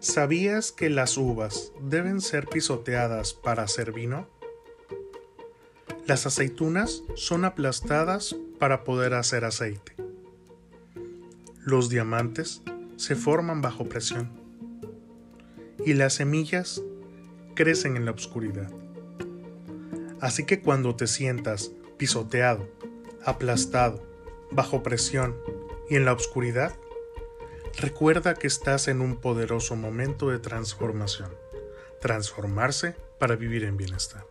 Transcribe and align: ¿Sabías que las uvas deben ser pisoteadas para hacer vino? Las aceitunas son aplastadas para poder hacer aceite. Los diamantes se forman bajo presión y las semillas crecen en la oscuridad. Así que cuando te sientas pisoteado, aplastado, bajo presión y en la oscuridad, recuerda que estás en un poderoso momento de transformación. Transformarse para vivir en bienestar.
¿Sabías 0.00 0.72
que 0.72 0.90
las 0.90 1.16
uvas 1.16 1.72
deben 1.80 2.20
ser 2.20 2.46
pisoteadas 2.46 3.32
para 3.32 3.62
hacer 3.62 3.92
vino? 3.92 4.28
Las 6.06 6.26
aceitunas 6.26 7.02
son 7.14 7.44
aplastadas 7.44 8.36
para 8.58 8.84
poder 8.84 9.14
hacer 9.14 9.44
aceite. 9.44 9.96
Los 11.64 11.88
diamantes 11.88 12.62
se 12.96 13.16
forman 13.16 13.62
bajo 13.62 13.88
presión 13.88 14.30
y 15.84 15.94
las 15.94 16.14
semillas 16.14 16.82
crecen 17.54 17.96
en 17.96 18.04
la 18.04 18.12
oscuridad. 18.12 18.70
Así 20.20 20.44
que 20.44 20.60
cuando 20.60 20.94
te 20.94 21.06
sientas 21.06 21.72
pisoteado, 21.96 22.68
aplastado, 23.24 24.06
bajo 24.50 24.82
presión 24.82 25.34
y 25.88 25.96
en 25.96 26.04
la 26.04 26.12
oscuridad, 26.12 26.76
recuerda 27.76 28.34
que 28.34 28.46
estás 28.46 28.88
en 28.88 29.00
un 29.00 29.16
poderoso 29.16 29.76
momento 29.76 30.30
de 30.30 30.38
transformación. 30.38 31.30
Transformarse 32.00 32.94
para 33.18 33.36
vivir 33.36 33.64
en 33.64 33.76
bienestar. 33.76 34.24